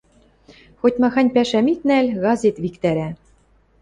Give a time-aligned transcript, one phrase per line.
[0.79, 3.09] Хоть-махань пӓшӓм ит нӓл— газет виктӓрӓ...